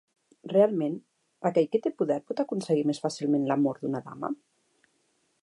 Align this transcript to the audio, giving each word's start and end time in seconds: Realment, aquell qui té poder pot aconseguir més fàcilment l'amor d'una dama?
Realment, 0.51 0.95
aquell 1.49 1.67
qui 1.75 1.81
té 1.83 1.91
poder 2.03 2.17
pot 2.31 2.41
aconseguir 2.45 2.87
més 2.93 3.03
fàcilment 3.05 3.47
l'amor 3.53 3.83
d'una 3.85 4.03
dama? 4.11 4.35